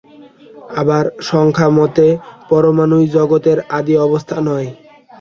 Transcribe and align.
আবার 0.75 1.05
সাংখ্যমতে 1.27 2.07
পরমাণুই 2.49 3.05
জগতের 3.15 3.57
আদি 3.77 3.93
অবস্থা 3.99 4.37
নয়। 4.47 4.67